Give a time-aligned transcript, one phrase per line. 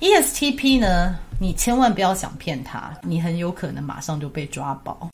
[0.00, 5.08] ESTP 呢，你千万不要想骗他，你很有可能马上就被抓包。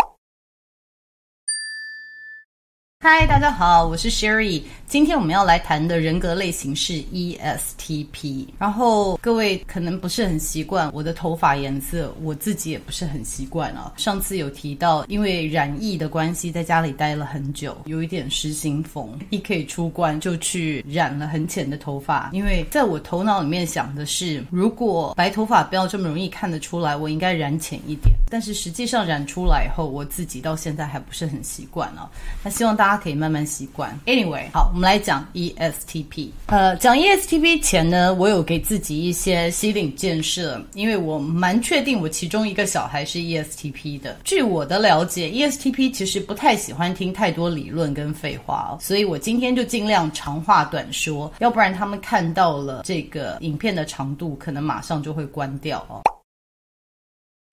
[3.05, 4.63] 嗨，大家好，我是 Sherry。
[4.87, 8.47] 今天我们要来谈的人格类型是 ESTP。
[8.61, 13.93] 然后各位可能不是很习惯我的头发颜色，我自己也不是很习惯啊。
[13.97, 22.31] 上次有提到，因为染疫的关系，在家里待了很久，有一点失心疯，一可以出关就去染了很浅的头发。
[22.33, 28.15] 因为在我头脑里面想的是，如果白头发不要这么容易看得出来，我应该染浅一点。
[28.31, 32.09] 但是实际上染出来以后，我自己到现在还不是很习惯啊。
[32.45, 32.92] 那希望大家。
[32.93, 33.99] 他可以慢慢习惯。
[34.05, 36.29] Anyway，好，我们来讲 ESTP。
[36.49, 44.19] 呃，讲 ESTP 前呢，我有给自己一些心理建设，因为我蛮确定我其中一个小孩是 ESTP 的。
[44.25, 56.03] 据我的了解，ESTP 其实不太喜欢听太多理论跟废话哦，所以我今天就尽量长话短说，要不然他们看到了这个影片的长度，可能马上就会关掉哦。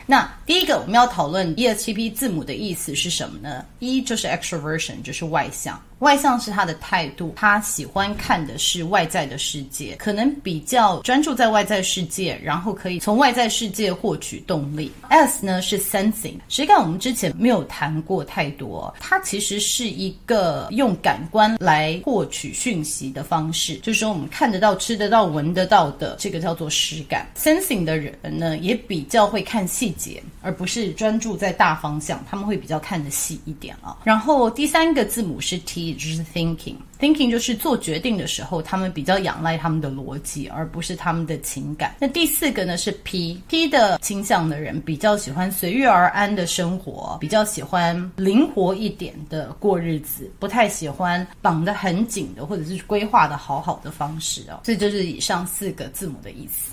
[0.10, 5.80] 那第一个我们要讨论 ESTP 字母的意思是什么呢一就是 extroversion，就是外向。
[6.00, 14.90] 外向是他的态度，他喜欢看的是外在的世界，可能比较专注在外在世界，然后可以从外在世界获取动力。
[15.10, 27.28] S 呢是 sensing，实际上我们之前没有谈过太多，它其实是一个用感官来获取讯息的方式，就是说我们看得到、吃得到、闻得到的，这个叫做实感。
[27.38, 33.98] Sensing 的人呢，也比较会看细节，而不是专注在大方向，他们会比较看得细一点啊。
[34.06, 35.89] 然后第三个字母是 T。
[35.94, 41.96] 就是 thinking，thinking 就是做决定的时候，他们比较仰赖他们的逻辑，而不是他们的情感。
[42.00, 54.60] 那第四个呢是 P，P 的倾向的人比较喜欢随遇而安的生活，比较喜欢灵活一点的过日子，不太喜欢绑得很紧的或者是规划得好好的方式哦。
[54.64, 56.72] 这就是以上四个字母的意思。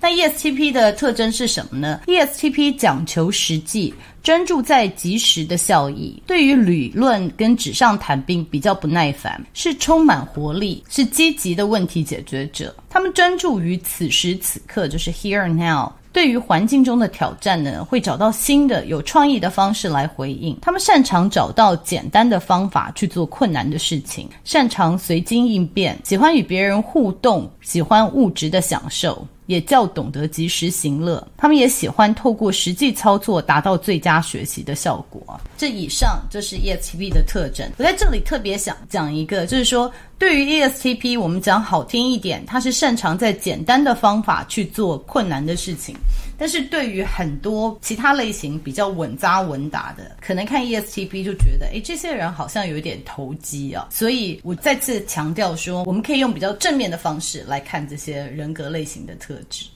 [0.00, 3.94] 那 ESTP 的特征是什么呢？ESTP 讲求实际。
[4.22, 12.74] 专注在即时的效益，对于理论跟纸上谈兵比较不耐烦，是充满活力，是积极的问题解决者。
[12.90, 15.90] 他们专注于此时此刻，就是 here now。
[16.12, 20.54] 对于环境中的挑战呢，会找到新的有创意的方式来回应。
[20.60, 29.26] 他们擅长找到简单的方法去做困难的事情，擅长随机应变，喜欢与别人互动，喜欢物质的享受。
[29.50, 35.40] 也较懂得及时行乐，他们也喜欢透过实际操作达到最佳学习的效果。
[35.60, 37.70] 这以上就是 ESTP 的特征。
[37.76, 45.94] 我在这里特别想讲一个，就是说，对于 ESTP，我们讲好听一点，他是擅长在简单的方法去做困难的事情。
[46.38, 53.86] 但是对于很多其他类型比较稳扎稳打的，可能看 ESTP 就觉得，诶，这些人好像有点投机啊。
[53.90, 59.66] 所以我再次强调说，我们可以用比较正面的方式来看这些人格类型的特质。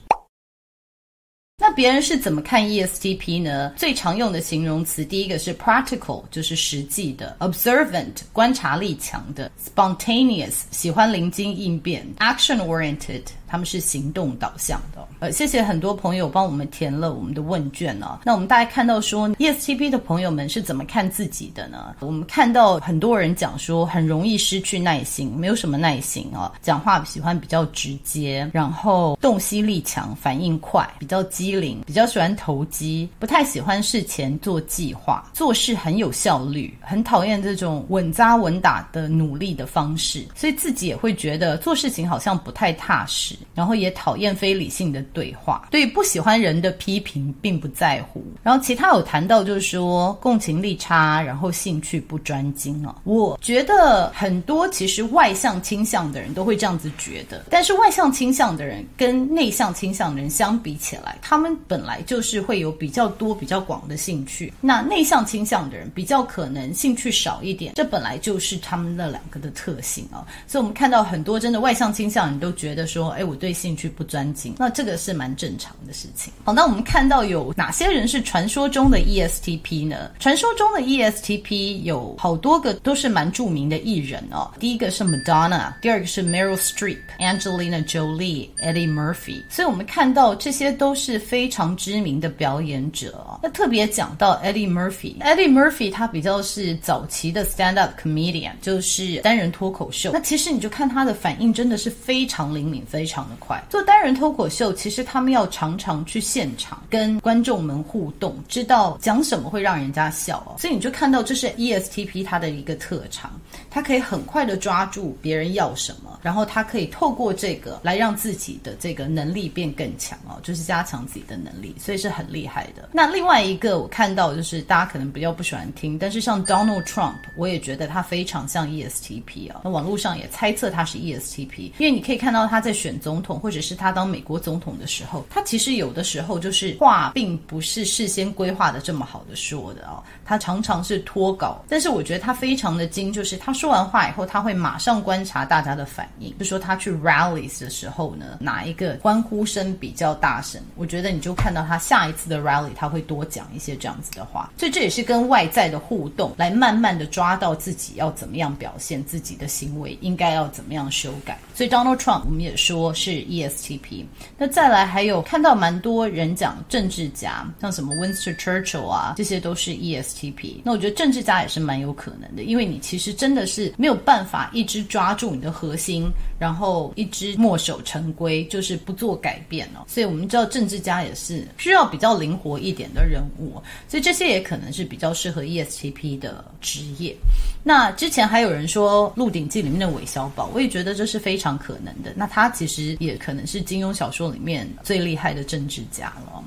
[1.57, 3.71] 那别人是怎么看 ESTP 呢？
[3.77, 13.21] 最常用的形容词，第一个是 practical，就是实际的；observant，观察力强的；spontaneous，喜欢灵机应变；action oriented。
[13.55, 15.07] 他们是行动导向的。
[15.19, 21.95] 呃，谢谢很多朋友帮我们填了我们的问卷呢、那我们大家看到说，ESTP 的朋友们是怎么看自己的呢？
[22.01, 43.33] 我们看到很多人讲说，很容易失去耐心，没有什么耐心啊、讲话喜欢比较直接，然后洞悉力强，反应快，比较机灵，比较喜欢投机，不太喜欢事前做计划，做事很有效率，很讨厌这种稳扎稳打的努力的方式，所以自己也会觉得做事情好像不太踏实。
[43.53, 48.23] 然后也讨厌非理性的对话，对不喜欢人的批评并不在乎。
[48.43, 52.95] 然后其他有谈到就是说共情力差，然后兴趣不专精啊。
[53.03, 64.53] 我觉得很多其实外向倾向的人都会这样子觉得，但是外向倾向的人跟内向倾向的人相比起来，他们本来就是会有比较多、比较广的兴趣。
[64.61, 70.23] 那内向倾向的人比较可能兴趣少一点，这本来就是他们那两个的特性啊。
[70.47, 73.35] 所以我们看到很多真的外向倾向人都觉得说，哎，我。
[73.35, 76.33] 对兴趣不专精，那这个是蛮正常的事情。
[76.43, 80.09] 好，那我们看到有哪些人是传说中的 ESTP 呢？
[80.19, 84.49] 传说中的 ESTP 有好多个都是蛮著名的艺人哦。
[84.59, 89.43] 第一个是 Madonna，第二个是 Meryl Streep、Angelina Jolie、Eddie Murphy。
[89.49, 93.21] 所以我们看到这些都是非常知名的表演者。
[93.43, 100.09] 那特别讲到 Eddie Murphy，Eddie Murphy 他比较是早期的 stand up comedian，就是单人脱口秀。
[100.13, 103.63] 那其实你就看他的反应真的是非常灵敏，非常常的快。
[103.69, 110.59] 做单人脱口秀，其实他们要常常去现场跟观众们互动，知道讲什么会让人家笑哦。
[110.59, 113.31] 所以你就看到这是 ESTP 他的一个特长，
[113.69, 122.89] 他可以很快的抓住别人要什么，然后他可以透过这个来让自己的这个能力变更强哦，就是加强自己的能力，所以是很厉害的。
[122.91, 129.61] 那另外一个我看到就是大家可能比较不喜欢听，但是像 Donald Trump，我也觉得他非常像 ESTP 啊。
[129.63, 141.63] 那网络上也猜测他是 ESTP，因为你可以看到他在选总统或者是他当美国总统的时候，他其实有的时候就是话并不是事先规划的这么好的说的啊，他常常是脱稿。
[141.69, 161.37] 但是我觉得他非常的精，就是他说完话以后，他会马上观察大家的反应，就说他去 rallies 的时候呢，哪一个欢呼声比较大声，我觉得你就看到他下一次的 rally 他会多讲一些这样子的话，所以这也是跟外在的互动来慢慢的抓到自己要怎么样表现自己的行为，应该要怎么样修改。
[161.55, 164.03] 所以 Donald Trump 我们也说是 ESTP。
[164.37, 170.57] 那再来还有看到蛮多人讲政治家，像什么 Winston Churchill 啊，这些都是 ESTP。
[170.63, 179.85] 那我觉得政治家也是蛮有可能的，因为你其实真的是没有办法一直抓住你的核心，然后一直墨守成规，就是不做改变哦。
[179.87, 183.53] 所以我们知道政治家也是需要比较灵活一点的人物，
[183.87, 187.15] 所以这些也可能是比较适合 ESTP 的职业。
[187.63, 192.11] 那之前还有人说《鹿鼎记》里面的韦小宝，我也觉得这是非常常可能的。
[192.15, 196.43] 那他其实也可能是金庸小说里面最厉害的政治家了。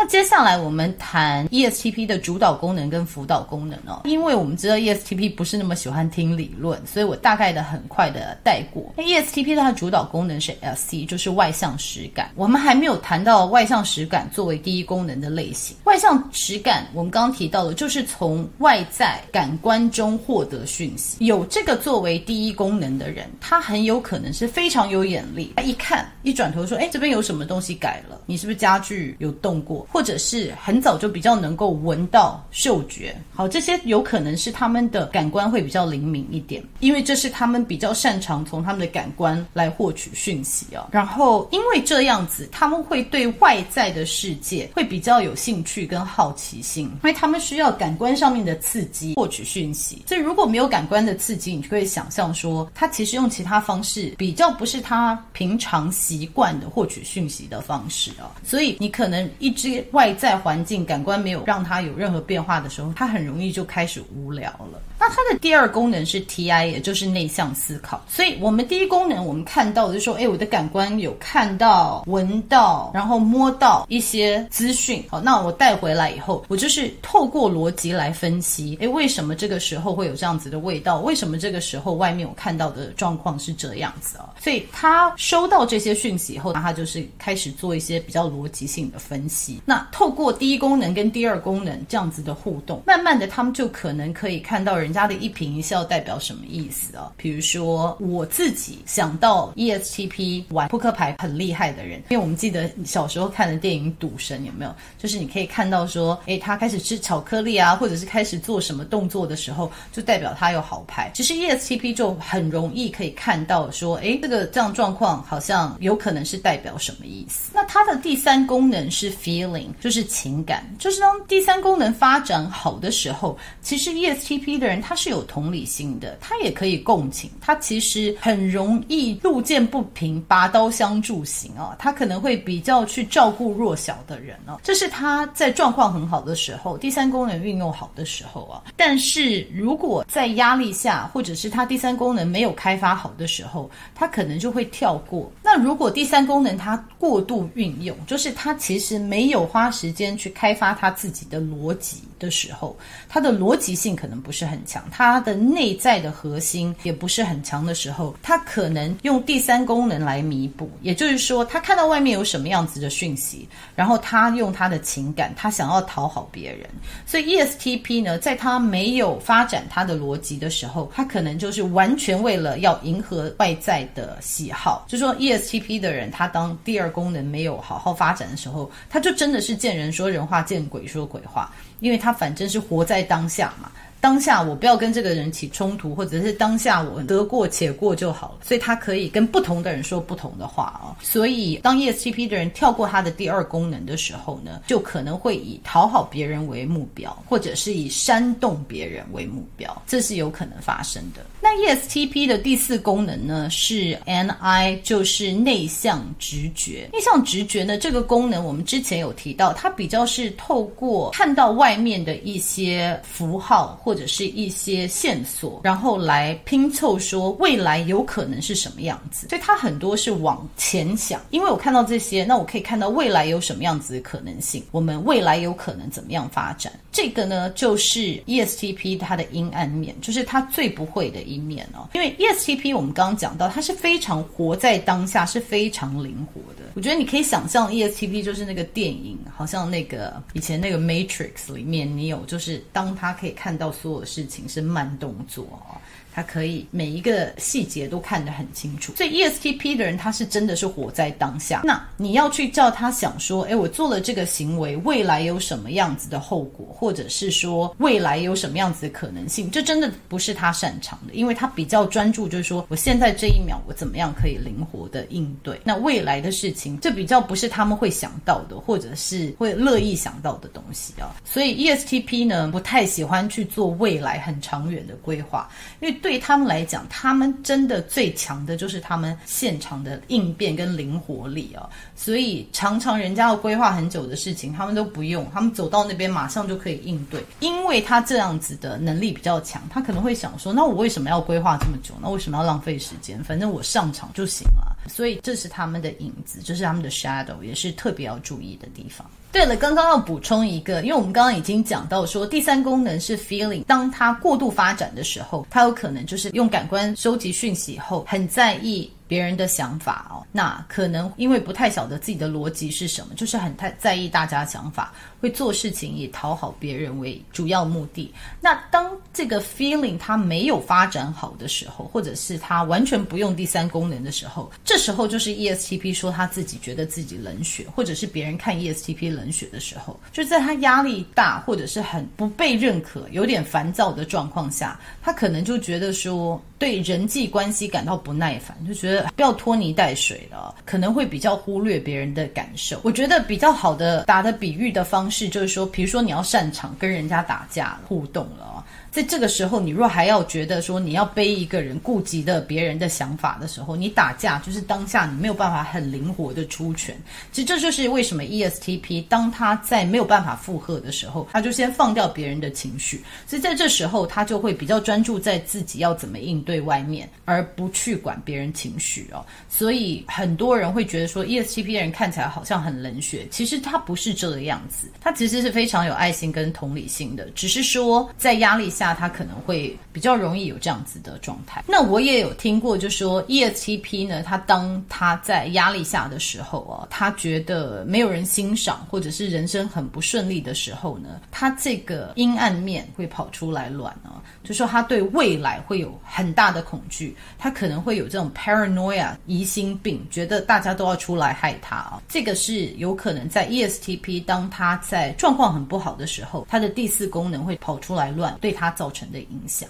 [0.00, 8.94] 那接下来我们谈 ESTP 的主导功能跟辅导功能哦，因为我们知道 ESTP 不是那么喜欢听理论，所以我大概的很快的带过。
[8.96, 12.30] 那 ESTP 它的主导功能是 Lc，就是外向实感。
[12.36, 15.76] 我们还没有谈到外向实感作为第一功能的类型。
[15.82, 21.16] 外向实感我们刚刚提到的，就是从外在感官中获得讯息。
[21.24, 25.54] 有这个作为第一功能的人，他很有可能是非常有眼力。
[25.56, 28.20] 他一看，一转头说：“哎，这边有什么东西改了？
[28.26, 40.88] 你是不是家具有动过？”或者是很早就比较能够闻到嗅觉，好，这些有可能是他们的感官会比较灵敏一点，因为这是他们比较擅长从他们的感官来获取讯息啊。
[40.92, 50.02] 然后因为这样子，他们会对外在的世界会比较有兴趣跟好奇心，因为他们需要感官上面的刺激获取讯息。
[50.06, 58.36] 所以如果没有感官的刺激，你就可以想象说，他其实用其他方式比较不是他平常习惯的获取讯息的方式啊。
[58.44, 59.50] 所以你可能一
[59.92, 64.80] 外在环境感官没有让他有任何变化的时候，他很容易就开始无聊了。
[65.00, 68.04] 那它的第二功能是 TI，也就是内向思考。
[68.08, 75.04] 所以，我们第一功能我们看到的就是说，哎，我的感官有看到、闻到，然后摸到一些资讯。
[75.08, 80.98] 好，那我带回来以后，我就是透过逻辑来分析，哎，为什么这个时候会有这样子的味道？
[80.98, 84.34] 为什么这个时候外面我看到的状况是这样子啊？
[84.40, 89.57] 所以，他收到这些讯息以后，那他就是开始做一些比较逻辑性的分析。
[89.64, 97.12] 那透过第一功能跟第二功能这样子的互动，慢慢的他们就可能可以看到人家的一颦一笑代表什么意思啊？
[97.16, 104.74] 比如说我自己想到 ESTP 玩扑克牌很厉害的人，因为我们记得小时候看的电影《赌神》有没有？
[104.98, 111.10] 就是你可以看到说，诶，他开始吃巧克力啊，或者是开始做什么动作的时候，就代表他有好牌。
[111.14, 117.50] 其实 ESTP 就很容易可以看到说，诶，这个这样状况好像有可能是代表什么意思。
[117.54, 119.47] 那它的第三功能是 feel
[119.80, 138.62] 就是情感，就是当第三功能发展好的时候，其实 ESTP 的人他是有同理心的，他也可以共情，他其实很容易路见不平拔刀相助型啊，他可能会比较去照顾弱小的人哦，这是他在状况很好的时候，第三功能运用好的时候啊。
[138.76, 145.30] 但是如果在压力下，或者是他第三功能没有开发好的时候，他可能就会跳过。
[145.42, 152.02] 那如果第三功能他过度运用，就是他其实没有有花时间去开发他自己的逻辑。
[152.18, 152.76] 的时候，
[153.08, 160.70] 他的逻辑性可能不是很强，他的内在的核心也不是很强的时候，他可能用第三功能来弥补。
[160.82, 166.68] 也就是说，他看到外面有什么样子的讯息，然后他用他的情感，他想要讨好别人。
[167.06, 174.84] 所以 ESTP 呢，在他没有发展他的逻辑的时候，他可能就是完全为了要迎合外在的喜好。
[174.88, 183.70] 就说 ESTP 的人，他当第二功能没有好好发展的时候，他就真的是见人说人话，见鬼说鬼话，因为他反正是活在当下嘛。
[184.00, 188.38] 当下我不要跟这个人起冲突，或者是当下我得过且过就好了。
[188.42, 190.96] 所以他可以跟不同的人说不同的话啊。
[191.02, 201.24] 所以当 ESTP 的人跳过他的第二功能的时候呢，就可能会以讨好别人为目标，或者是以煽动别人为目标，这是有可能发生的。
[201.40, 206.88] 那 ESTP 的第四功能呢是 NI，就是内向直觉。
[206.92, 219.26] 内向直觉呢，这个功能我们之前有提到，它比较是透过看到外面的一些符号或者是一些线索，然后来拼凑说未来有可能是什么样子。
[219.30, 226.70] 所以它很多是往前想，因为我看到这些，那我可以看到未来有什么样子的可能性，我们未来有可能怎么样发展。
[226.92, 231.88] 这个呢，就是 ESTP 它的阴暗面，就是它最不会的一面哦。
[231.94, 236.64] 因为 ESTP 我们刚刚讲到，它是非常活在当下，是非常灵活的。
[236.74, 245.78] 我觉得你可以想象 ESTP 就是那个电影，好像那个以前那个 Matrix 里面，你有就是当他可以看到所有事情是慢动作哦。
[246.10, 251.60] 他可以每一个细节都看得很清楚，所以 ESTP 的人他是真的是活在当下。
[251.62, 265.60] 那你要去叫他想说，诶，我做了这个行为，未来有什么样子的后果，或者是说未来有什么样子的可能性，这真的不是他擅长的，因为他比较专注，就是说我现在这一秒我怎么样可以灵活的应对。
[265.62, 271.14] 那未来的事情，这比较不是他们会想到的，或者是会乐意想到的东西啊。
[271.24, 275.48] 所以 ESTP 呢，不太喜欢去做未来很长远的规划，
[275.80, 276.18] 因为对。
[276.20, 281.66] 他们来讲，他们真的最强的就是他们现场的应变跟灵活力啊！
[281.94, 289.62] 所以常常人家要规划很久的事情，他们都不用，他们走到那边马上就可以应对，因为他这样子的能力比较强。
[289.70, 291.94] 他可能会想说：“那我为什么要规划这么久？
[292.02, 293.22] 那为什么要浪费时间？
[293.22, 299.08] 反正我上场就行了。”所以这是他们的影子，这是他们的 shadow，也是特别要注意的地方。
[299.30, 308.90] 对了，刚刚要补充一个，因为我们刚刚已经讲到说，第三功能是 feeling，当它过度发展的时候，它有可能就是用感官收集讯息以后，很在意。
[309.08, 318.12] 别人的想法哦，那可能因为不太晓得自己的逻辑是什么，就是很太在意大家想法，会做事情以讨好别人为主要目的。
[318.40, 338.97] 那当这个 feeling 它没有发展好的时候，或者是他完全不用第三功能的时候，这时候就是 ESTP 说他自己觉得自己冷血，或者是别人看 ESTP 冷血的时候，就在他压力大或者是很不被认可、有点烦躁的状况下，他可能就觉得说对人际关系感到不耐烦，就觉得。
[339.16, 342.80] 不要拖泥带水了，可能会比较忽略别人的感受。
[342.82, 348.64] 我觉得比较好的打的比喻的方式，就是说，比如说你要擅长跟人家打架互动了。
[348.98, 356.96] 在这个时候，你若还要觉得说你要背一个人，顾及的别人的想法的时候，你打架就是当下你没有办法很灵活的出拳。
[357.30, 369.24] 其实这就是为什么 ESTP 当他在没有办法负荷的时候，他就先放掉别人的情绪，所以在这时候他就会比较专注在自己要怎么应对外面，而不去管别人情绪哦。
[369.48, 378.87] 所以很多人会觉得说 ESTP 的人看起来好像很冷血，其实他不是这个样子，他其实是非常有爱心跟同理心的，只是说在压力下。
[378.94, 381.64] 他可能会比较容易有这样子的状态。
[381.66, 402.00] 那我也有听过，就说 ESTP 呢，他当他在压力下的时候啊，他觉得没有人欣赏，或者是人生很不顺利的时候呢，他这个阴暗面会跑出来乱啊，就说他对未来会有很大的恐惧，他可能会有这种 paranoia 疑心病，觉得大家都要出来害他啊。
[402.08, 408.67] 这个是有可能在 ESTP 当他在状况很不好的时候，他的第四功能会跑出来乱，对他。
[408.70, 409.68] 造成的影响。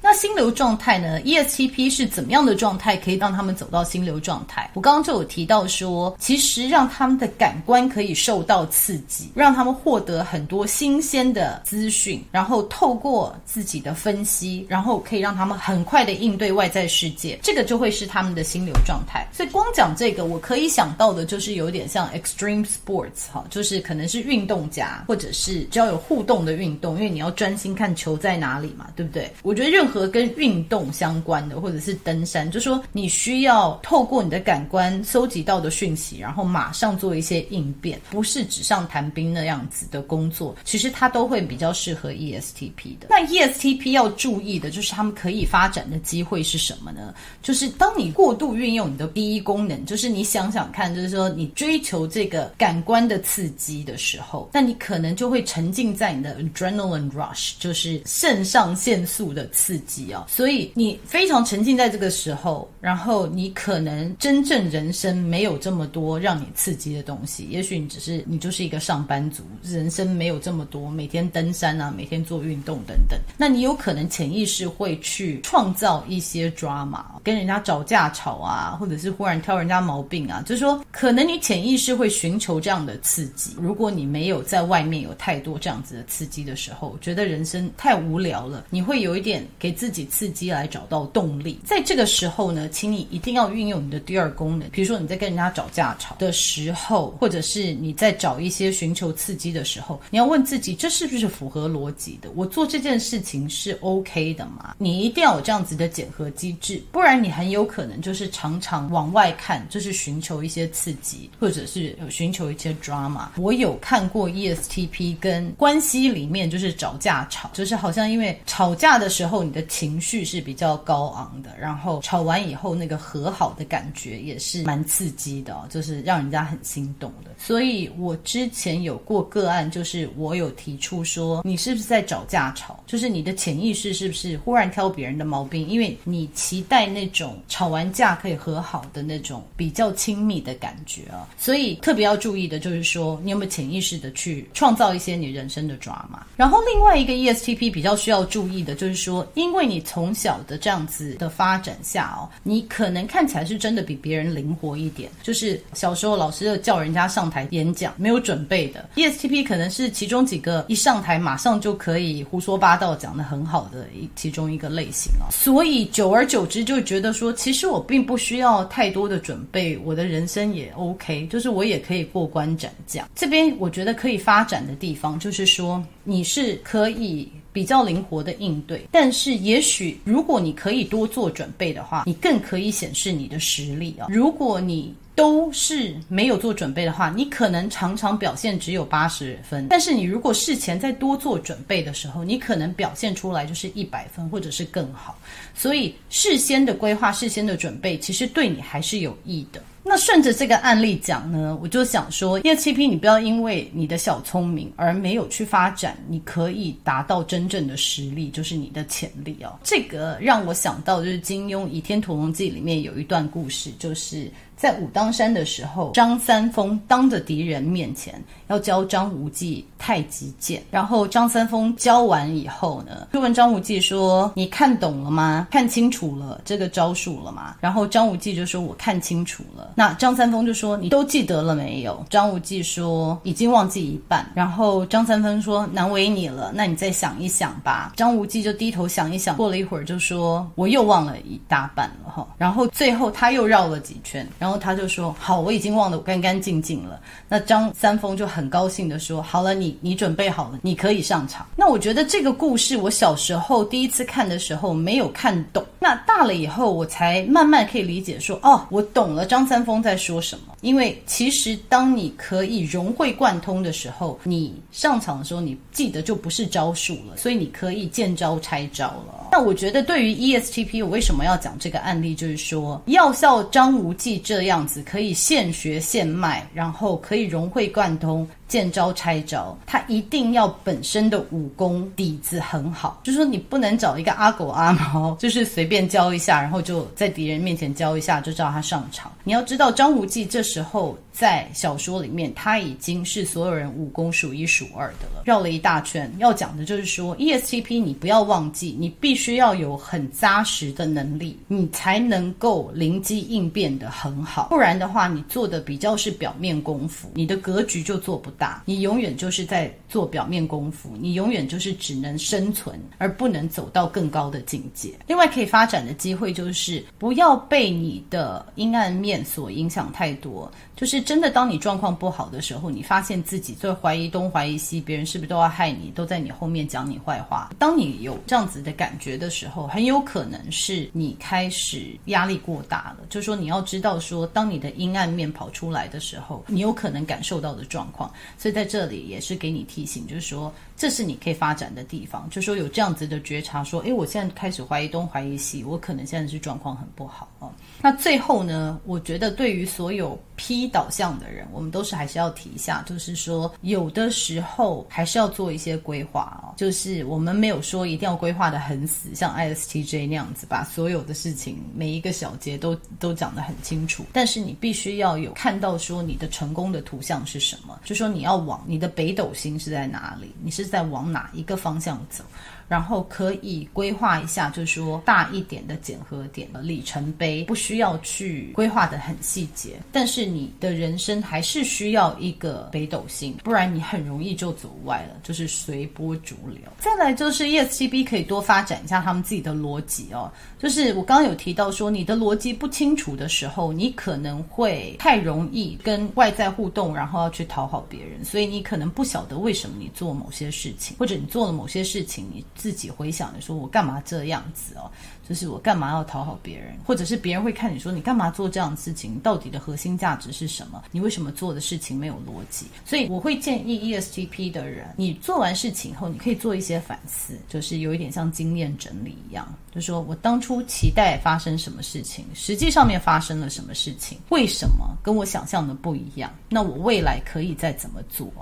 [0.00, 4.70] 那心流状态呢？ESTP 是怎么样的状态可以让他们走到心流状态？
[4.74, 19.26] 我刚刚就有提到说，其实让他们的感官可以受到刺激，让他们获得很多新鲜的资讯，然后透过自己的分析，然后可以让他们很快的应对外在世界，这个就会是他们的心流状态。
[19.32, 29.30] 所以光讲这个，我可以想到的就是有点像 extreme sports 哈，就是可能是运动家，或者是只要有互动的运动，因为你要专心看球在哪里嘛，对不对？
[29.42, 43.08] 我觉得任和跟运动相关的，或者是登山，就说你需要透过你的感官搜集到的讯息，然后马上做一些应变，不是纸上谈兵那样子的工作，其实它都会比较适合 ESTP 的。
[43.08, 47.14] 那 ESTP 要注意的就是他们可以发展的机会是什么呢？
[47.42, 59.77] 就是当你过度运用你的第一功能，就是你想想看，就是说你追求这个感官的刺激的时候，那你可能就会沉浸在你的 adrenaline rush，就是肾上腺素的刺。
[59.80, 91.58] 激啊，所以你非常沉浸在这个时候，然后你可能真正人生没有这么多让你刺激的东西，也许你只是你就是一个上班族，人生没有这么多，每天登山啊，每天做运动等等，那你有可能潜意识会去创造一些 drama，跟人家找架吵啊，或者是忽然挑人家毛病啊，就是说可能你潜意识会寻求这样的刺激，如果你没有在外面有太多这样子的刺激的时候，觉得人生太无聊了，你会有一点给给自己刺激来找到动力。
[91.62, 102.30] 在这个时候呢，请你一定要运用你的第二功能，比如说你在跟人家找架吵的时候，或者是你在找一些寻求刺激的时候，你要问自己，这是不是符合逻辑的？
[102.34, 104.74] 我做这件事情是 OK 的吗？
[104.78, 113.28] 你一定要有这样子的检核机制，不然你很有可能就是常常往外看，就是寻求一些刺激，或者是寻求一些 drama。
[113.36, 127.30] 我有看过 ESTP 跟关系里面就是找架吵，就是好像因为吵架的时候你的情绪是比较高昂的，然后吵完以后那个和好的感觉也是蛮刺激的，就是让人家很心动的。
[127.38, 132.82] 所以我之前有过个案，就是我有提出说，你是不是在找架吵？
[132.86, 135.68] 就是你的潜意识是不是忽然挑别人的毛病？
[135.68, 141.28] 因为你期待那种吵完架可以和好的那种比较亲密的感觉啊。
[141.38, 155.10] 所以特别要注意的就是说，你有没有潜意识的去创造一些你人生的抓马然后另外一个 ESTP 比较需要注意的就是说，因因为你从小的这样子的发展下哦，你可能看起来是真的比别人灵活一点。
[155.22, 173.08] 就是小时候老师就叫人家上台演讲没有准备的，ESTP 可能是其中几个一上台马上就可以胡说八道讲得很好的一其中一个类型啊，所以久而久之就觉得说，其实我并不需要太多的准备，我的人生也 OK，就是我也可以过关斩将。
[173.14, 177.26] 这边我觉得可以发展的地方就是说，你是可以
[177.58, 184.06] 比较灵活的应对，但是也许如果你可以多做准备的话，你更可以显示你的实力啊。
[184.08, 189.66] 如果你都是没有做准备的话，你可能常常表现只有八十分。
[189.68, 195.18] 但是你如果事前再多做准备的时候，你可能表现出来就是一百分，或者是更好。
[195.52, 199.60] 所以事先的规划、事先的准备，其实对你还是有益的。
[199.88, 209.58] 那顺着这个案例讲呢，我就想说，ECP，你不要因为你的小聪明而没有去发展，你可以达到真正的实力，就是你的潜力哦。
[209.64, 214.30] 这个让我想到，就是金庸《倚天屠龙记》里面有一段故事，就是。
[214.58, 225.46] 在武当山的时候，张三丰当着敌人面前要教张无忌太极剑，然后张三丰教完以后呢，就问张无忌说：“你看懂了吗？
[225.48, 244.47] 看清楚了这个招数了吗？”然后张无忌就说：“我看清楚了。”那张三丰就说：“你都记得了没有？”张无忌说：“已经忘记一半。”然后张三丰说：“难为你了，那你再想一想吧。”张无忌就低头想一想，过了一会儿就说：“我又忘了一大半了哈。”然后最后他又绕了几圈，然后。
[244.48, 269.28] 然后他就说：“好，我已经忘得干干净净了。”那张三丰就很高兴地说：“好了，你你准备好了，你可以上场。”那我觉得这个故事，我小时候第一次看的时候没有看懂，那大了以后我才慢慢可以理解说：“哦，我懂了，张三丰在说什么。”因为其实当你可以融会贯通的时候，你上场的时候，你记得就不是招数了，所以你可以见招拆招了。
[269.30, 278.26] 那我觉得对于 ESTP，我为什么要讲这个案例，就是说要像张无忌这样子，可以现学现卖，然后可以融会贯通。
[278.48, 289.12] 见招拆招，他一定要本身的武功底子很好，就是说你不能找一个阿狗阿猫，就是随便教一下，然后就在敌人面前教一下就叫他上场。
[289.22, 295.22] 你要知道，张无忌这时候在小说里面他已经是所有人武功数一数二的了。
[295.26, 304.46] 绕了一大圈，要讲的就是说，ESTP 你不要忘记，你必须要有很扎实的能力，你才能够灵机应变得很好。
[304.48, 308.32] 不然的话，你做的比较是表面功夫，你的格局就做不。
[308.38, 314.94] 大你永远就是在做表面功夫，你永远就是只能生存，而不能走到更高的境界。
[315.06, 320.50] 另外，可以发展的机会就是不要被你的阴暗面所影响太多。
[320.76, 327.50] 就是真的，当你状况不好的时候，你发现自己在怀疑东怀疑西，别人是不是都要害你，都在你后面讲你坏话。
[327.58, 333.06] 当你有这样子的感觉的时候，很有可能是你开始压力过大了。
[333.10, 338.08] 就是说，你要知道说，当你的阴暗面跑出来的时候，你有可能感受到的状况。
[338.36, 347.50] 所以在这里也是给你提醒，就是说这是你可以发展的地方，就说有这样子的觉察，说，诶，我现在开始怀疑东怀疑西，我可能现在是状况很不好哦。
[347.82, 372.22] 那最后呢，我觉得对于所有 P 导向的人，我们都是还是要提一下，就是说有的时候还是要做一些规划哦，就是我们没有说一定要规划的很死，像 ISTJ 那样子，把所有的事情每一个小节都都讲得很清楚，但是你必须要有看到说你的成功的图像是什么，就说你要往你的北斗星是在哪里，你是在往哪一个方向走。
[372.68, 386.60] 然后可以规划一下，就是说大一点的检核点的里程碑，不需要去规划得很细节，但是你的人生还是需要一个北斗星，不然你很容易就走歪了，就是随波逐流。
[386.78, 402.44] 再来就是 ESTB 可以多发展一下他们自己的逻辑哦，就是我刚刚有提到说，你的逻辑不清楚的时候，你可能会太容易跟外在互动，然后要去讨好别人，所以你可能不晓得为什么你做某些事情，或者你做了某些事情，你。
[402.58, 404.90] 自己回想的说，我干嘛这样子哦？
[405.28, 409.18] 就是我干嘛要讨好别人，或者是别人会看你说，你干嘛做这样的事情？
[409.20, 410.82] 到底的核心价值是什么？
[410.90, 412.64] 你为什么做的事情没有逻辑？
[412.86, 424.16] 所以我会建议 ESTP 的人，你做完事情后，你可以做一些反思，就是有一点像经验整理一样，就说我当初期待发生什么事情，实际上面发生了什么事情？
[424.30, 426.32] 为什么跟我想象的不一样？
[426.48, 428.32] 那我未来可以再怎么做？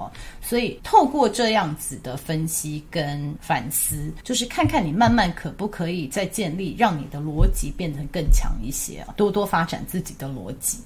[0.40, 6.75] 所以透过这样子的分析跟反思，就是看看你慢慢可不可以再建立。
[6.76, 10.78] 让你的逻辑变得更强一些，多多发展自己的逻辑。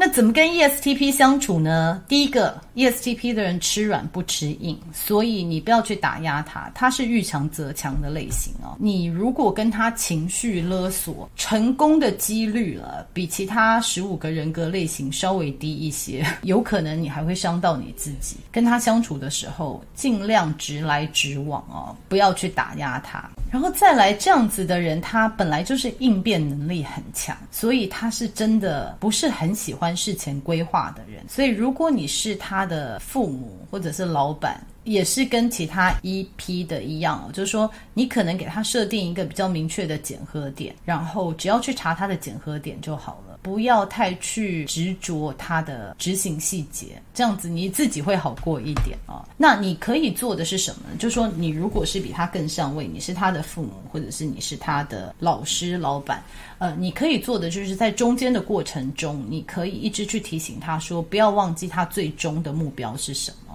[0.00, 2.00] 那怎么跟 ESTP 相处呢？
[2.06, 8.76] 第一个，ESTP 的人吃软不吃硬，所以你不要去打压他，他是遇强则强的类型哦。
[8.78, 18.36] 你如果跟他情绪勒索，成功的几率了比其他十五个人格类型稍微低一些， 有可能你还会伤到你自己。
[18.52, 23.28] 跟他相处的时候，尽量直来直往哦，不要去打压他。
[23.50, 31.22] 然后再来，这样子的人，他本来就是应变能力很强，所以他是真的不是很喜欢事前规划的人。
[31.28, 43.27] 所以，如果你是他的父母或者是老板，也是跟其他一批的一样哦，就是说你可能给他设定一个比较明确的检核点，然后只要去查他的检核点就好了。
[43.48, 49.26] 不要太去执着他的执行细节，这样子你自己会好过一点啊。
[49.38, 50.96] 那你可以做的是什么呢？
[50.98, 56.22] 就是说，你如果是比他更上位，你是他的父母，或者是你是他的老师、老板，
[56.58, 63.47] 呃，你可以做的就是在中间的过程中，你可以一直去提醒他说，不要忘记他最终的目标是什么。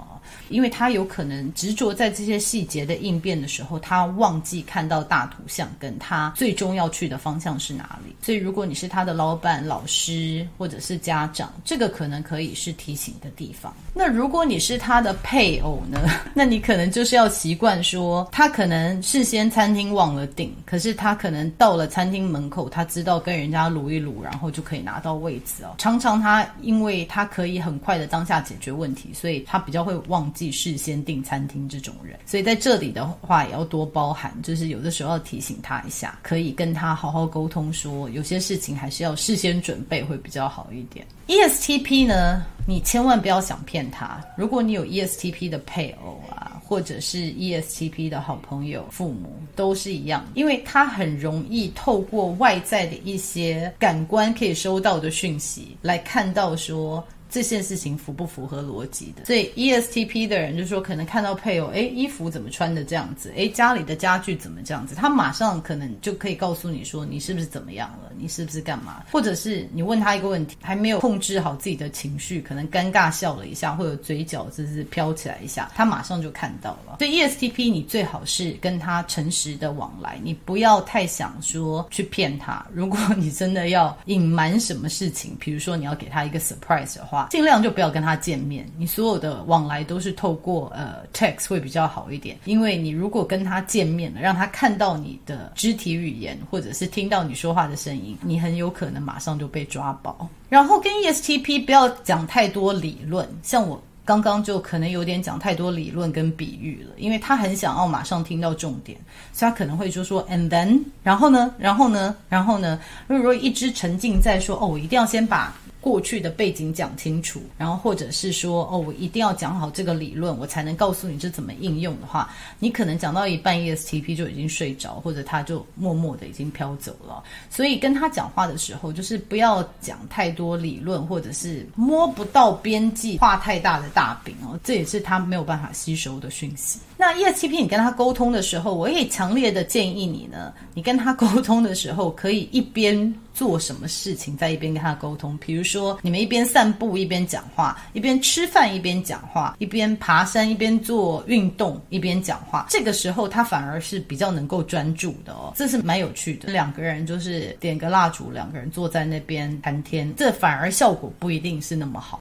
[0.49, 8.15] 因为他有可能执着在这些细节的应变的时候，他忘记看到大图像，跟他最终要去的方向是哪里。
[8.21, 13.73] 所以，如果你是他的老板、老师或者是家长，这个可能可以是提醒的地方。
[13.93, 15.99] 那如果你是他的配偶呢？
[16.33, 25.75] 那你可能就是要习惯说，他可能事先餐厅忘了订，可是他可能到了餐厅门口，他知道跟人家撸一撸，然后就可以拿到位置哦。
[25.77, 30.53] 常常他因为他可以很快的当下解决问题，所以他比较会忘记。
[30.53, 41.05] 事先订餐厅这种人，所以在这里的话也要多包涵，就是有的时候要提醒他一下，可以跟他好好沟通说，说有些事情还是要事先准备会比较好一点。
[41.27, 44.23] ESTP 呢，你千万不要想骗他。
[44.37, 57.03] 如果你有 ESTP 的配偶啊，或者是 ESTP 的好朋友、父母，都是一样，因为他很容易透过外在的一些感官可以收到的讯息来看到说。
[57.33, 59.25] 这件事情符不符合逻辑的？
[59.25, 63.33] 所以 ESTP 的人就说，可能看到配偶，哎，衣服怎么穿的这样子？
[63.35, 64.93] 哎，家里的家具怎么这样子？
[64.93, 68.11] 他马上可能就可以告诉你说，你是不是怎么样了？
[68.15, 69.03] 你是不是干嘛？
[69.11, 76.97] 或者是你问他一个问题，还没有控制好自己的情绪，可能尴尬笑了一下，或者嘴角就是飘起来一下，他马上就看到了。
[76.99, 82.63] 所以 ESTP 你最好是跟他诚实的往来，你不要太想说去骗他。
[82.71, 87.22] 如果你真的要隐瞒什么事情，比如说你要给他一个 surprise 的话。
[87.29, 100.27] 尽量就不要跟他见面，你所有的往来都是透过呃 text 会比较好一点，因为你如果跟他见面了，让他看到你的肢体语言，或者是听到你说话的声音，你很有可能马上就被抓包。
[100.49, 108.97] 然后跟 ESTP 不要讲太多理论，像我刚刚就可能有点讲太多理论跟比喻了，因为他很想要马上听到重点，
[109.31, 115.55] 所以他可能会就说 and then，然后呢，然后呢，然后呢，如果一直沉浸在说哦，我一定要先把。
[115.83, 127.21] 过去的背景讲清楚，然后或者是说哦，我一定要讲好这个理论，我才能告诉你这怎么应用的话，你可能讲到一半，ESTP 就已经睡着，或者他就默默的已经飘走了。
[127.49, 136.79] 所以跟他讲话的时候，就是不要讲太多理论，或者是摸不到边际，画太大的大饼哦，这也是他没有办法吸收的讯息。
[136.95, 145.37] 那 ESTP 你跟他沟通的时候，我也强烈的建议你呢，你跟他沟通的时候，可以一边做什么事情，在一边跟他沟通。
[145.39, 152.67] 比如说，你们一边散步一边讲话，一边吃饭一边讲话，一边爬山一边做运动一边讲话。
[152.69, 156.51] 这个时候他反而是比较能够专注的哦，这是蛮有趣的。
[156.51, 162.19] 两个人就是点个蜡烛，两个人坐在那边谈天，这反而效果不一定是那么好。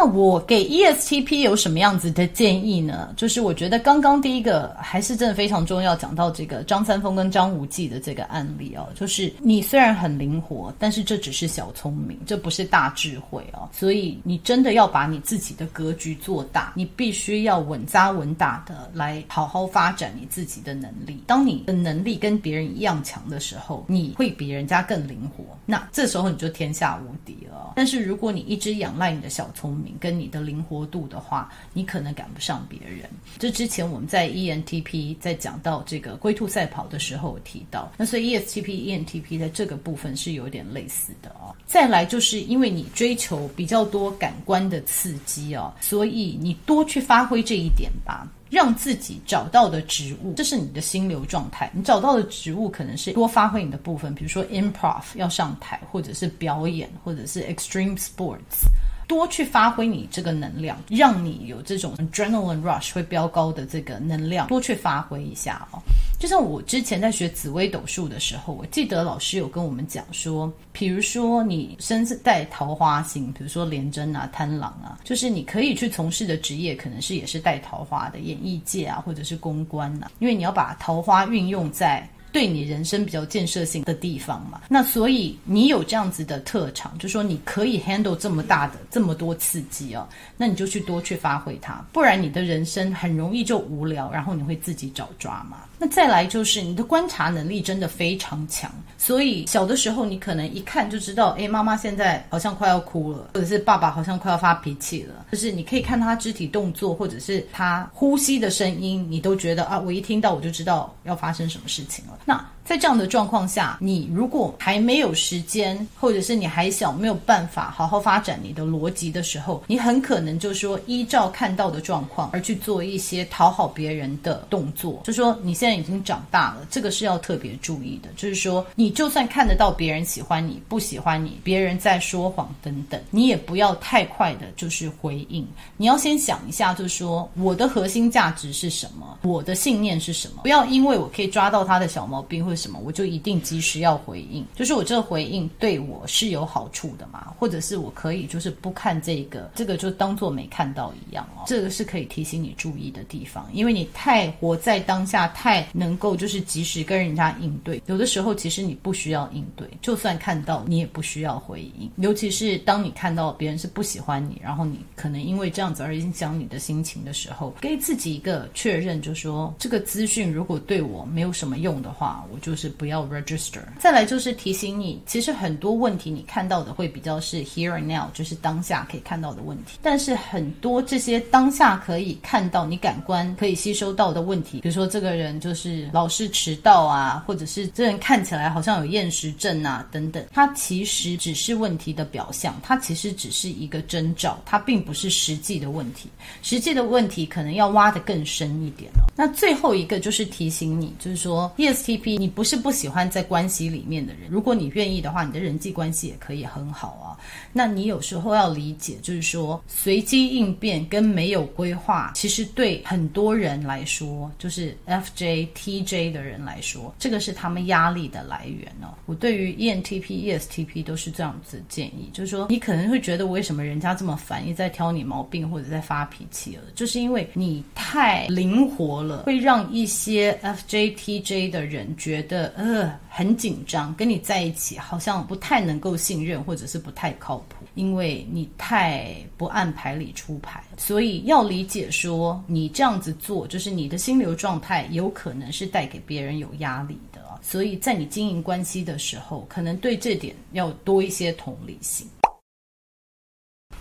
[0.00, 3.12] 那我给 ESTP 有什么样子的建议呢？
[3.18, 13.68] 就是我觉得刚刚第一个还是真的非常重要，讲到这个张三丰跟张无忌的这个案例哦，就是你虽然很灵活，但是这只是小聪明，这不是大智慧哦。
[13.72, 21.22] 所以你真的要把你自己的格局做大，你必须要稳扎稳打的来好好发展你自己的能力。
[21.26, 27.74] 当你的能力跟别人一样强的时候，你会比人家更灵活，那这时候你就天下无敌了。
[27.76, 33.08] 但是如果你一直仰赖你的小聪明，跟你的灵活度的话，你可能赶不上别人。
[33.38, 41.54] 这之前我们在 ENTP 在讲到这个龟兔赛跑的时候提到，那所以 ESTP、ENTP 在这个部分是有点类似的哦。
[41.66, 51.70] 再来就是因为你追求比较多感官的刺激哦，所以你多去发挥这一点吧，让自己找到的植物，这是你的心流状态。
[51.72, 58.66] 你找到的植物可能是多发挥你的部分，比如说 Improv 要上台，或者是表演，或者是 Extreme Sports。
[59.10, 65.82] 多去发挥你这个能量，让你有这种 adrenaline rush 会飙高的这个能量，多去发挥一下哦。
[66.20, 82.08] 就像我之前在学紫微斗数的时候，我记得老师有跟我们讲说，比如说你身带桃花星，比如说廉贞啊、贪狼啊，就是你可以去从事的职业可能是也是带桃花的演艺界啊，或者是公关、啊，因为你要把桃花运用在。
[82.32, 95.58] 对你人生比较建设性的地方嘛，那所以你有这样子的特长，就说你可以 handle 这么大的这么多刺激哦，那你就去多去发挥它，不然你的人生很容易就无聊，然后你会自己找抓嘛。
[95.78, 112.18] 那再来就是你的观察能力真的非常强，所以小的时候你可能一看就知道，哎，妈妈现在好像快要哭了，或者是爸爸好像快要发脾气了，就是你可以看他肢体动作，或者是他呼吸的声音，你都觉得啊，我一听到我就知道要发生什么事情了。
[112.26, 125.00] 那在这样的状况下，你如果还没有时间，或者是你还小，没有办法好好发展你的逻辑的时候，你很可能就说依照看到的状况而去做一些讨好别人的动作。
[125.02, 128.08] 就说你现在已经长大了，这个是要特别注意的。
[128.14, 135.44] 就是说，你就算看得到别人喜欢你，不喜欢你，别人在说谎等等，你也不要太快的就是回应。
[135.76, 144.44] 你要先想一下，就是说我的核心价值是什么，我的信念是什么，不要因为我可以抓到他的小毛病或者什么，我就一定及时要回应。
[144.54, 151.42] 就是我这个回应对我是有好处的嘛，或者是我可以就是不看这个，这个就当做没看到一样哦。
[151.46, 157.82] 这个是可以提醒你注意的地方，因为你太活在当下，太能够就是及时跟人家应对。
[157.86, 161.90] 有的时候其实你不需要应对，就算看到你也不需要回应。
[161.96, 172.49] 尤其是当你看到别人是不喜欢你，然后你可能因为这样子而影响你的心情的时候，给自己一个确认，就说这个资讯如果对我没有什么用的话，我就。
[172.50, 173.60] 就是不要 register。
[173.78, 179.78] 再来就是提醒你，其实很多问题你看到的会比较是 here and now，就是当下可以看到的问题。
[179.80, 196.10] 但是很多这些当下可以看到、你感官可以吸收到的问题，比如说这个人就是老是迟到啊，或者是这人看起来好像有厌食症啊等等，它其实只是问题的表象，它其实只是一个征兆，它并不是实际的问题。
[196.42, 198.90] 实际的问题可能要挖得更深一点。
[199.20, 202.30] 那最后一个就是提醒你，就是说 ESTP 你。
[202.30, 207.18] 不是不喜欢在关系里面的人，如果你愿意的话，你的人际关系也可以很好啊。
[207.52, 218.94] 那你有时候要理解，就是说随机应变跟没有规划，其实对很多人来说，就是 FJ、TJ 的人来说，这个是他们压力的来源哦。
[219.06, 232.52] 我对于 ENTP、ESTP 都是这样子建议，就是说你可能会觉得为什么人家这么烦，一直在挑你毛病或者在发脾气了，就是因为你太灵活了，会让一些 FJ、TJ 的人觉得。
[232.56, 247.20] 呃很紧张，跟你在一起好像不太能够信任，或者是不太靠谱，因为你太不按牌理出牌，所以要理解说你这样子做，就是你的心流状态有可能是带给别人有压力的。
[247.42, 252.06] 所以在你经营关系的时候，可能对这点要多一些同理心。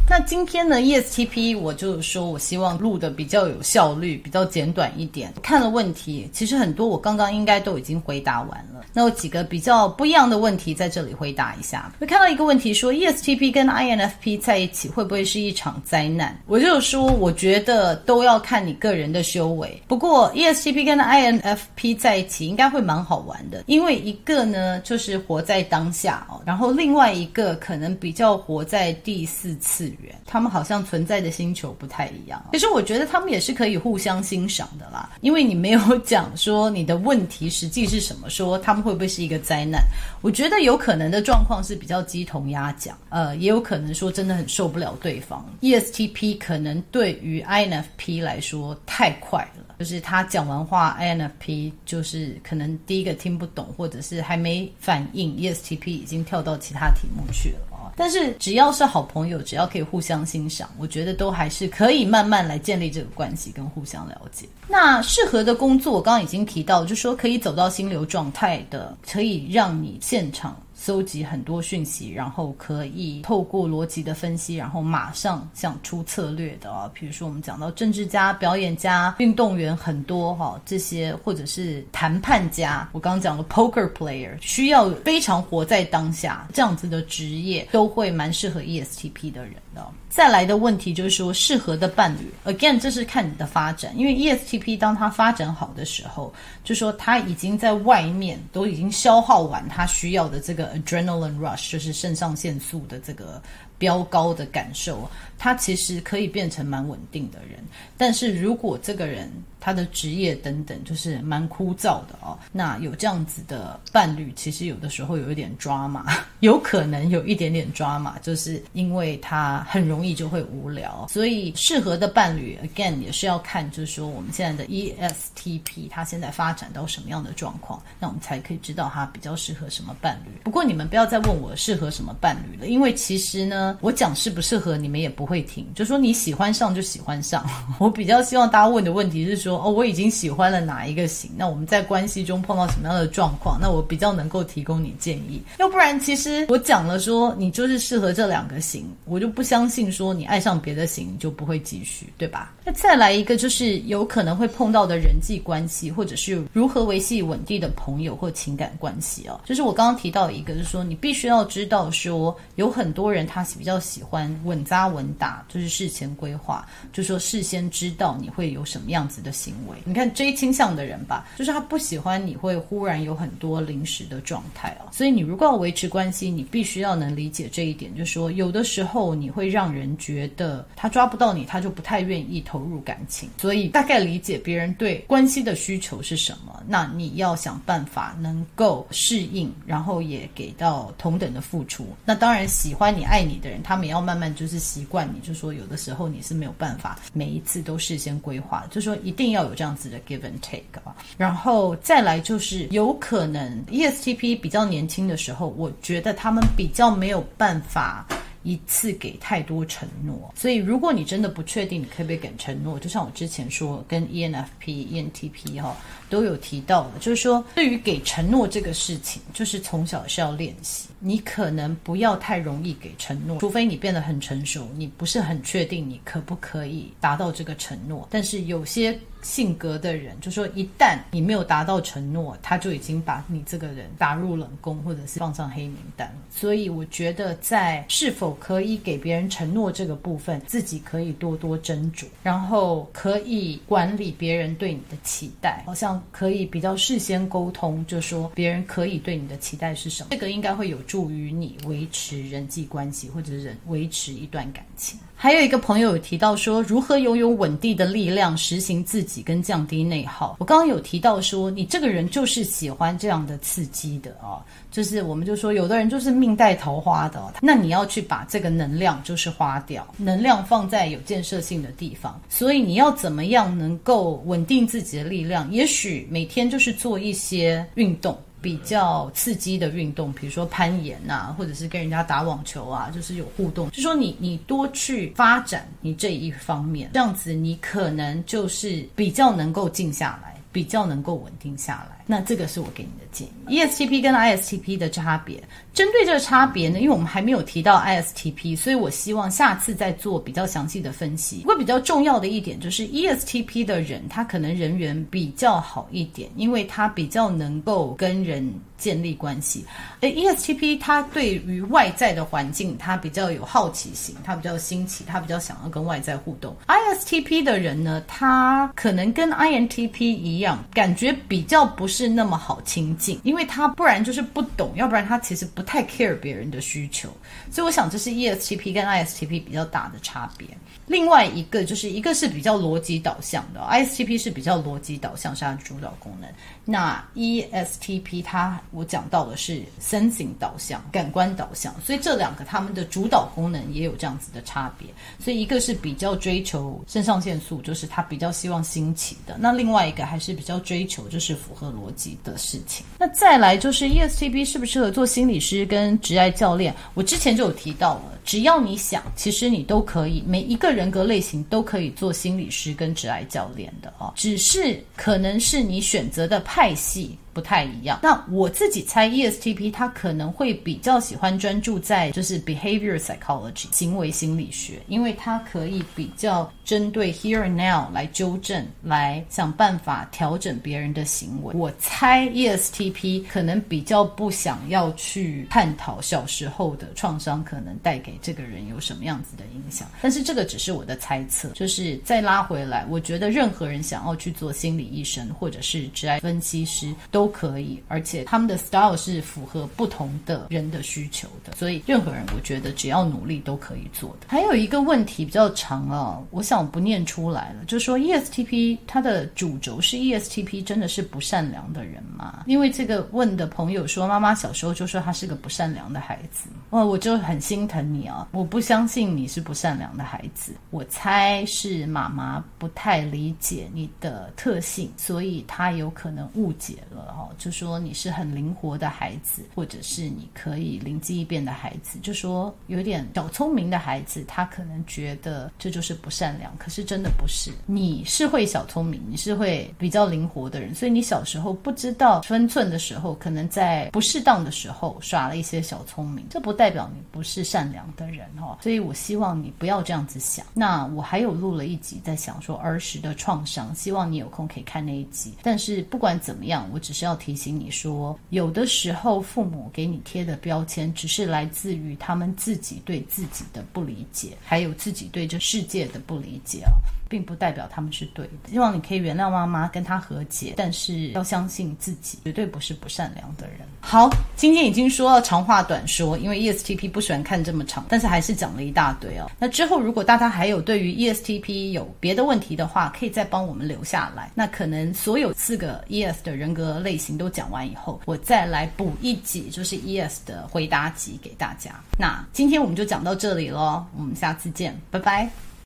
[0.09, 5.31] 那今天呢，ESTP 我就说，我希望录的比较有效率，比较简短一点。
[5.43, 8.83] 看了问题，其实很多我刚刚应该都已经回答完了。
[8.91, 11.93] 那有几个比较不一样的问题在这里回答一下。
[11.99, 16.35] 我看到一个问题说，ESTP 跟 INFP 在一起会不会是一场灾难？
[16.47, 19.79] 我就说，我觉得都要看你个人的修为。
[19.87, 29.93] 不过 ESTP 跟 INFP 在一起应该会蛮好玩的，因为一个呢就是活在当下哦，然后另外一个可能比较活在第四次
[30.25, 35.09] 他们好像存在的星球不太一样，其实我觉得他们也是可以互相欣赏的啦。
[35.21, 39.81] 因为你没有讲说你的问题实际是什么，说他们会不会是一个灾难？
[40.21, 45.45] 我觉得有可能的状况是比较鸡同鸭讲，呃，也有可能说真的很受不了对方。
[45.61, 57.68] ESTP 可能对于 INFP 来说太快了，就是他讲完话，INFP 就是可能第一个听不懂，或者是还没反应，ESTP 已经跳到其他题目去了。
[57.95, 64.47] 但是只要是好朋友，只要可以互相欣赏，我觉得都还是可以慢慢来建立这个关系跟互相了解。
[64.67, 70.55] 那适合的工作，我刚刚已经提到，就是说可以走到心流状态的，可以让你现场。
[70.81, 76.89] 搜集很多讯息，然后可以透过逻辑的分析，然后马上想出策略的啊。
[76.93, 89.85] 比如说我们讲到政治家、表演家、运动员很多哈，这些或者是谈判家，我刚刚讲的 poker player，需要非常活在当下这样子的职业，都会蛮适合 ESTP 的人的。
[90.09, 103.41] 再来的问题就是说，适合的伴侣，again，这是看你的发展，因为 ESTP 当他发展好的时候，就说他已经在外面都已经消耗完他需要的这个 adrenaline rush，就是肾上腺素的这个。
[103.79, 107.57] 飙高的感受，他其实可以变成蛮稳定的人。
[107.97, 116.05] 但是如果这个人他的职业等等就是蛮枯燥的哦，那有这样子的伴侣，其实有的时候有一点抓马，
[116.39, 121.07] 有可能有一点点抓马，就是因为他很容易就会无聊。
[121.09, 130.31] 所以适合的伴侣，again 也是要看，就是说我们现在的 ESTP 他现在发展到什么样的状况，那我们才可以知道他比较适合什么伴侣。
[130.43, 133.77] 不过你们不要再问我适合什么伴侣了，因为其实呢。
[133.81, 137.45] 我讲适不适合，你们也不会停，就说你喜欢上就喜欢上。
[137.77, 141.29] 我比较希望大家问的问题是说，哦，我已经喜欢了哪一个型？
[141.37, 143.59] 那我们在关系中碰到什么样的状况？
[143.61, 145.41] 那我比较能够提供你建议。
[145.59, 152.53] 要不然，其实我讲了说你就是适合这两个型，我就不相信说你爱上别的型你就不会继续，对吧？
[152.63, 159.39] 那再来一个就是有可能会碰到的人际关系，或者是如何维系稳定的朋友或情感关系哦。
[159.45, 163.45] 就是我刚刚提到一个，就是说你必须要知道说有很多人他。
[163.57, 169.77] 比较喜欢稳扎稳大，就是事前规划，就说事先知道你会有什么样子的行为。
[169.83, 174.87] 你看 J 倾向的人吧，就是他不喜欢你会忽然有很多临时的状态哦。
[174.91, 183.29] 所以你如果要维持关系，你必须要能理解这一点，就是说有的时候你会让人觉得他抓不到你，他就不太愿意投入感情。
[183.37, 191.85] 所以大概理解别人对关系的需求是什么，那你要想办法能够适应，然后也给到同等的付出。
[192.05, 193.49] 那当然喜欢你、爱你的。
[193.49, 200.95] 人他们也要慢慢就是习惯你，就说有的时候你是没有办法每一次都事先规划，就说一定要有这样子的 give and take 啊。
[201.17, 208.05] 然后再来就是有可能 ESTP 比较年轻的时候，我觉得他们比较没有办法。
[208.43, 215.75] 一次给太多承诺，所以如果你真的不确定你可不可以给承诺，就像我之前说跟 ENFP、ENTP 哈
[216.09, 220.89] 都有提到的，就是说对于给承诺这个事情，就是从小是要练习。
[221.01, 228.07] 你可能不要太容易给承诺，除非你变得很成熟，你不是很确定你可不可以达到这个承诺。
[228.11, 228.99] 但是有些。
[229.21, 236.09] 性格的人，就说一旦你没有达到承诺，他就已经把你这个人打入冷宫，或者是放上黑名单。
[236.31, 254.99] 所以我觉得，在是否可以给别人承诺这个部分，自己可以多多斟酌，然后可以管理别人对你的期待，好像可以比较事先沟通，就说别人可以对你的期待是什么，这个应该会有助于你维持人际关系，或者人维持一段感情。
[255.15, 260.37] 还有一个朋友有提到说，如何拥有稳定的力量，实行自己跟降低内耗。
[260.39, 264.39] 我刚刚有提到说，你这个人就是喜欢这样的刺激的啊，
[264.79, 272.17] 就是我们就说，有的人就是命带桃花的，那你要去把这个能量就是花掉，能量放在有建设性的地方。
[272.29, 275.51] 所以你要怎么样能够稳定自己的力量？
[275.51, 278.17] 也许每天就是做一些运动。
[278.41, 283.69] 比较刺激的运动，比如说攀岩啊，或者是跟人家打网球啊，就是有互动。
[283.71, 291.98] 就说你你多去发展你这一方面，这样子你可能就是比较能够静下来，比较能够稳定下来。
[292.11, 293.61] 那这个是我给你的建议。
[293.61, 295.39] ESTP 跟 ISTP 的差别，
[295.75, 301.41] 针对这个差别呢，因为我们还没有提到 ISTP，所以我希望下次再做比较详细的分析。
[301.41, 309.63] 不过比较重要的一点就是 ESTP 的人，他可能人缘比较好一点，因为他比较能够跟人建立关系。
[310.01, 316.55] 而 ESTP 他对于外在的环境，他比较有好奇心，他比较新奇，他比较想要跟外在互动。
[316.67, 327.09] ISTP 的人呢，他可能跟 INTP 一样，感觉比较不是是那么好亲近，因为他不然就是不懂，要不然他其实不太 care 别人的需求。
[327.51, 330.47] 所以我想这是 ESTP 跟 ISTP 比较大的差别。
[330.87, 336.29] 另外一个就是一个是比较逻辑导向的，ISTP 是比较逻辑导向，是它的主导功能。
[336.71, 344.87] 那 ESTP 它我讲到的是 sensing 导向，感官导向，所以这两个他们的主导功能也有这样子的差别。
[345.17, 352.85] 所以一个是比较追求肾上腺素，就是他比较希望新奇的；那另外一个还是比较追求就是符合逻辑的事情。
[352.99, 356.75] 那再来就是 ESTP 适不适合做心理师跟职业教练？
[356.93, 358.03] 我之前就有提到了。
[358.25, 367.17] 只要你想，其实你都可以，每一个人格类型都可以做心理师跟职涯教练的哦，只是可能是你选择的派系。
[367.33, 367.99] 不太一样。
[368.03, 381.53] 那我自己猜，ESTP 他可能会比较喜欢专注在就是 behavior psychology 行为心理学，因为他可以比较针对 here and now 来纠正，来想办法调整别人的行为。
[381.55, 391.49] 我猜 ESTP 可能比较不想要去探讨小时候的创伤可能带给这个人有什么样子的影响，但是这个只是我的猜测。
[391.49, 397.28] 就是再拉回来，我觉得任何人想要去做心理医生或者是职业分析师都。
[397.29, 404.27] 可以，而且他们的 style 是符合不同的人的需求的，所以任何人我觉得只要努力都可以做的。
[404.27, 412.43] 还有一个问题比较长啊，我想不念出来了，就说 ESTP 它的主轴是 ESTP 真的是不善良的人吗？
[412.47, 418.27] 因为这个问的朋友说，妈妈小时候就说他是个不善良的孩子，哇，我就很心疼你啊！
[418.31, 427.08] 我不相信你是不善良的孩子，我猜是妈妈不太理解你的特性，所以他有可能误解了。
[427.37, 437.51] 就说你是很灵活的孩子，或者是你可以灵机一变的孩子，就说有点小聪明的孩子，他可能觉得这就是不善良，可是真的不是。
[437.65, 448.57] 你是会小聪明，你是会比较灵活的人，所以你小时候不知道分寸的时候，可能在不适当的时候耍了一些小聪明，这不代表你不是善良的人哈。
[448.61, 450.45] 所以我希望你不要这样子想。
[450.53, 455.33] 那我还有录了一集在想说儿时的创伤，希望你有空可以看那一集。
[455.41, 457.09] 但是不管怎么样，我只是是。
[457.09, 466.77] 要提醒你说，有的时候父母给你贴的标签，只是来自于他们自己对自己的不理解，还有自己对这世界的不理解啊。
[467.09, 468.49] 并不代表他们是对的。
[468.51, 473.67] 希望你可以原谅妈妈，跟她和解，但是要相信自己，绝对不是不善良的人。
[473.81, 479.29] 好，今天已经说了长话短说，因为 ESTP 不喜欢看这么长，但是还是讲了一大堆哦。
[479.39, 484.31] 那之后如果大家还有对于 ESTP 有别的问题的话，可以再帮我们留下来。
[484.35, 491.71] 那可能所有四个 ES 的人格类型都讲完以后，我再来补一集，就是 ES 的回答集给大家。
[491.97, 495.48] 那今天我们就讲到这里喽，我们下次见，拜拜。